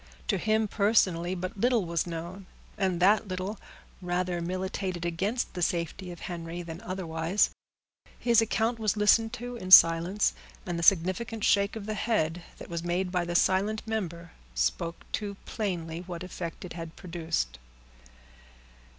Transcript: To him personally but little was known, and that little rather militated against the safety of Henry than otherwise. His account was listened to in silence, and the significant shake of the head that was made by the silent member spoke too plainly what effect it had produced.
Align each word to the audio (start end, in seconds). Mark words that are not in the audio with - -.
To 0.29 0.39
him 0.39 0.67
personally 0.67 1.35
but 1.35 1.59
little 1.59 1.85
was 1.85 2.07
known, 2.07 2.47
and 2.75 2.99
that 2.99 3.27
little 3.27 3.59
rather 4.01 4.41
militated 4.41 5.05
against 5.05 5.53
the 5.53 5.61
safety 5.61 6.09
of 6.11 6.21
Henry 6.21 6.63
than 6.63 6.81
otherwise. 6.81 7.51
His 8.17 8.41
account 8.41 8.79
was 8.79 8.97
listened 8.97 9.31
to 9.33 9.57
in 9.57 9.69
silence, 9.69 10.33
and 10.65 10.79
the 10.79 10.81
significant 10.81 11.43
shake 11.43 11.75
of 11.75 11.85
the 11.85 11.93
head 11.93 12.41
that 12.57 12.67
was 12.67 12.83
made 12.83 13.11
by 13.11 13.25
the 13.25 13.35
silent 13.35 13.83
member 13.85 14.31
spoke 14.55 15.05
too 15.11 15.37
plainly 15.45 15.99
what 15.99 16.23
effect 16.23 16.65
it 16.65 16.73
had 16.73 16.95
produced. 16.95 17.59